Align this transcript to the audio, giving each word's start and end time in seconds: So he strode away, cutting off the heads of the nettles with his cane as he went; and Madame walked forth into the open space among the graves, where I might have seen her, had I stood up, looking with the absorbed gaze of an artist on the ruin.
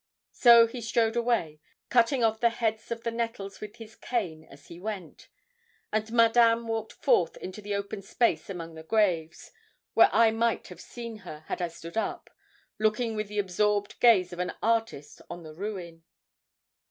So 0.31 0.65
he 0.65 0.81
strode 0.81 1.15
away, 1.15 1.59
cutting 1.89 2.23
off 2.23 2.39
the 2.39 2.49
heads 2.49 2.89
of 2.89 3.03
the 3.03 3.11
nettles 3.11 3.61
with 3.61 3.75
his 3.75 3.95
cane 3.95 4.45
as 4.49 4.65
he 4.65 4.79
went; 4.79 5.29
and 5.93 6.11
Madame 6.11 6.67
walked 6.67 6.93
forth 6.93 7.37
into 7.37 7.61
the 7.61 7.75
open 7.75 8.01
space 8.01 8.49
among 8.49 8.73
the 8.73 8.81
graves, 8.81 9.51
where 9.93 10.09
I 10.11 10.31
might 10.31 10.69
have 10.69 10.81
seen 10.81 11.17
her, 11.17 11.41
had 11.41 11.61
I 11.61 11.67
stood 11.67 11.97
up, 11.97 12.31
looking 12.79 13.15
with 13.15 13.27
the 13.27 13.37
absorbed 13.37 13.99
gaze 13.99 14.33
of 14.33 14.39
an 14.39 14.53
artist 14.63 15.21
on 15.29 15.43
the 15.43 15.53
ruin. 15.53 16.03